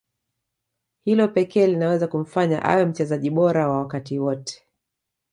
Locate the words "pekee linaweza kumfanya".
1.27-2.61